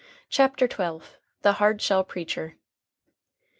]CHAPTER 0.31 0.67
XII. 0.67 1.05
THE 1.43 1.53
HARDSHELL 1.59 2.05
PREACHER. 2.05 2.55